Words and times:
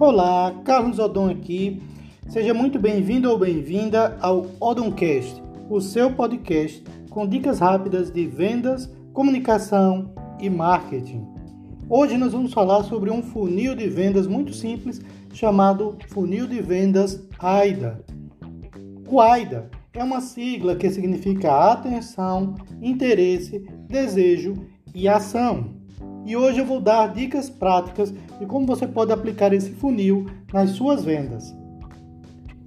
Olá, 0.00 0.58
Carlos 0.64 0.98
Odon 0.98 1.28
aqui. 1.28 1.82
Seja 2.26 2.54
muito 2.54 2.78
bem-vindo 2.78 3.28
ou 3.30 3.38
bem-vinda 3.38 4.16
ao 4.22 4.46
Odoncast, 4.58 5.42
o 5.68 5.78
seu 5.78 6.10
podcast 6.14 6.82
com 7.10 7.28
dicas 7.28 7.58
rápidas 7.58 8.10
de 8.10 8.26
vendas, 8.26 8.90
comunicação 9.12 10.10
e 10.40 10.48
marketing. 10.48 11.22
Hoje 11.86 12.16
nós 12.16 12.32
vamos 12.32 12.54
falar 12.54 12.82
sobre 12.84 13.10
um 13.10 13.22
funil 13.22 13.74
de 13.74 13.88
vendas 13.88 14.26
muito 14.26 14.54
simples 14.54 15.02
chamado 15.34 15.98
funil 16.08 16.46
de 16.46 16.62
vendas 16.62 17.22
AIDA. 17.38 18.02
O 19.06 19.20
AIDA 19.20 19.70
é 19.92 20.02
uma 20.02 20.22
sigla 20.22 20.76
que 20.76 20.88
significa 20.88 21.72
atenção, 21.72 22.54
interesse, 22.80 23.68
desejo 23.86 24.54
e 24.94 25.06
ação. 25.06 25.78
E 26.24 26.36
hoje 26.36 26.60
eu 26.60 26.66
vou 26.66 26.80
dar 26.80 27.12
dicas 27.12 27.48
práticas 27.48 28.12
de 28.12 28.46
como 28.46 28.66
você 28.66 28.86
pode 28.86 29.12
aplicar 29.12 29.52
esse 29.52 29.70
funil 29.70 30.26
nas 30.52 30.70
suas 30.70 31.04
vendas. 31.04 31.54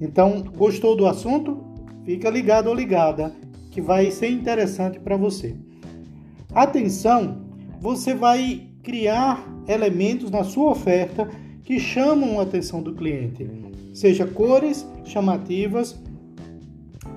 Então, 0.00 0.42
gostou 0.56 0.96
do 0.96 1.06
assunto? 1.06 1.62
Fica 2.04 2.28
ligado 2.28 2.68
ou 2.68 2.74
ligada 2.74 3.32
que 3.70 3.80
vai 3.80 4.10
ser 4.10 4.30
interessante 4.30 4.98
para 4.98 5.16
você. 5.16 5.56
Atenção, 6.52 7.46
você 7.80 8.14
vai 8.14 8.68
criar 8.82 9.46
elementos 9.68 10.30
na 10.30 10.44
sua 10.44 10.70
oferta 10.70 11.28
que 11.64 11.78
chamam 11.78 12.40
a 12.40 12.42
atenção 12.42 12.82
do 12.82 12.94
cliente, 12.94 13.48
seja 13.94 14.26
cores 14.26 14.86
chamativas, 15.04 15.98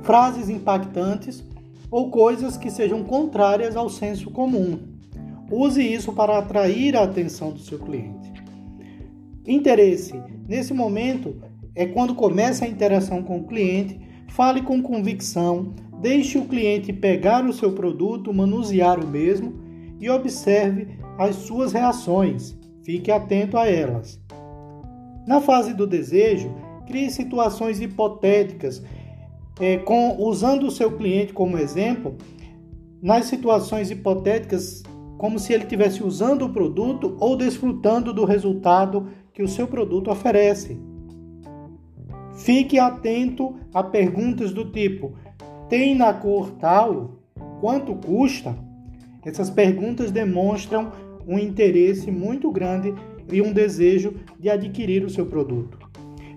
frases 0.03 0.49
impactantes 0.49 1.43
ou 1.89 2.11
coisas 2.11 2.55
que 2.55 2.69
sejam 2.69 3.03
contrárias 3.03 3.75
ao 3.75 3.89
senso 3.89 4.29
comum. 4.29 4.94
Use 5.51 5.81
isso 5.81 6.11
para 6.13 6.37
atrair 6.37 6.95
a 6.95 7.03
atenção 7.03 7.51
do 7.51 7.59
seu 7.59 7.79
cliente. 7.79 8.33
Interesse. 9.45 10.19
Nesse 10.47 10.73
momento 10.73 11.35
é 11.75 11.85
quando 11.85 12.15
começa 12.15 12.65
a 12.65 12.67
interação 12.67 13.21
com 13.21 13.37
o 13.39 13.43
cliente. 13.43 13.99
Fale 14.29 14.61
com 14.63 14.81
convicção, 14.81 15.73
deixe 16.01 16.37
o 16.37 16.45
cliente 16.45 16.91
pegar 16.91 17.45
o 17.45 17.53
seu 17.53 17.71
produto, 17.73 18.33
manusear 18.33 18.99
o 18.99 19.07
mesmo 19.07 19.53
e 19.99 20.09
observe 20.09 20.87
as 21.17 21.35
suas 21.35 21.73
reações. 21.73 22.57
Fique 22.83 23.11
atento 23.11 23.57
a 23.57 23.67
elas. 23.67 24.19
Na 25.27 25.39
fase 25.41 25.73
do 25.73 25.87
desejo, 25.87 26.53
crie 26.85 27.09
situações 27.09 27.79
hipotéticas, 27.79 28.83
é, 29.59 29.77
com, 29.77 30.17
usando 30.19 30.67
o 30.67 30.71
seu 30.71 30.91
cliente 30.97 31.33
como 31.33 31.57
exemplo. 31.57 32.15
Nas 33.01 33.25
situações 33.25 33.89
hipotéticas, 33.89 34.83
como 35.25 35.39
se 35.39 35.51
ele 35.51 35.63
estivesse 35.63 36.03
usando 36.03 36.43
o 36.43 36.49
produto 36.49 37.17
ou 37.19 37.35
desfrutando 37.35 38.13
do 38.13 38.25
resultado 38.25 39.07
que 39.33 39.41
o 39.41 39.47
seu 39.47 39.65
produto 39.67 40.11
oferece. 40.11 40.79
Fique 42.35 42.77
atento 42.77 43.55
a 43.73 43.81
perguntas 43.81 44.53
do 44.53 44.69
tipo: 44.69 45.13
tem 45.67 45.95
na 45.95 46.13
cor 46.13 46.51
tal? 46.59 47.15
Quanto 47.59 47.95
custa? 47.95 48.55
Essas 49.25 49.49
perguntas 49.49 50.11
demonstram 50.11 50.91
um 51.27 51.39
interesse 51.39 52.11
muito 52.11 52.51
grande 52.51 52.93
e 53.31 53.41
um 53.41 53.51
desejo 53.51 54.13
de 54.39 54.47
adquirir 54.47 55.03
o 55.03 55.09
seu 55.09 55.25
produto. 55.25 55.79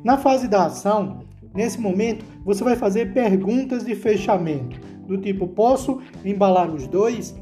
Na 0.03 0.17
fase 0.17 0.49
da 0.49 0.65
ação, 0.65 1.25
nesse 1.55 1.79
momento, 1.79 2.25
você 2.43 2.65
vai 2.65 2.75
fazer 2.75 3.13
perguntas 3.13 3.85
de 3.85 3.95
fechamento, 3.95 4.81
do 5.07 5.19
tipo: 5.19 5.47
posso 5.47 6.01
embalar 6.25 6.75
os 6.75 6.87
dois? 6.87 7.37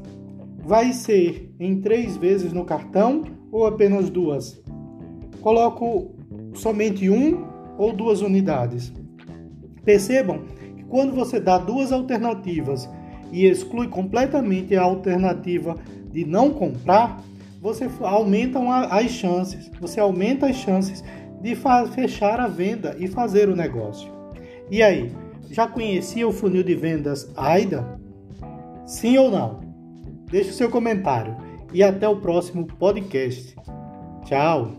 Vai 0.67 0.91
ser 0.91 1.49
em 1.57 1.79
três 1.79 2.17
vezes 2.17 2.51
no 2.51 2.65
cartão 2.65 3.23
ou 3.49 3.65
apenas 3.65 4.09
duas? 4.09 4.61
Coloco 5.39 6.13
somente 6.53 7.09
um 7.09 7.45
ou 7.77 7.93
duas 7.93 8.19
unidades. 8.19 8.91
Percebam 9.85 10.41
que 10.75 10.83
quando 10.83 11.15
você 11.15 11.39
dá 11.39 11.57
duas 11.57 11.93
alternativas 11.93 12.89
e 13.31 13.45
exclui 13.45 13.87
completamente 13.87 14.75
a 14.75 14.81
alternativa 14.81 15.77
de 16.11 16.25
não 16.25 16.49
comprar, 16.51 17.23
você 17.61 17.89
aumenta 18.01 18.59
as 18.89 19.09
chances, 19.09 19.71
você 19.79 20.01
aumenta 20.01 20.47
as 20.47 20.57
chances 20.57 21.01
de 21.41 21.55
fechar 21.93 22.41
a 22.41 22.47
venda 22.47 22.93
e 22.99 23.07
fazer 23.07 23.47
o 23.47 23.55
negócio. 23.55 24.11
E 24.69 24.83
aí, 24.83 25.09
já 25.49 25.65
conhecia 25.65 26.27
o 26.27 26.33
funil 26.33 26.63
de 26.63 26.75
vendas 26.75 27.31
AIDA? 27.37 27.97
Sim 28.85 29.17
ou 29.17 29.31
não? 29.31 29.66
Deixe 30.29 30.51
seu 30.51 30.69
comentário 30.69 31.35
e 31.73 31.83
até 31.83 32.07
o 32.07 32.17
próximo 32.17 32.65
podcast. 32.65 33.55
Tchau! 34.25 34.71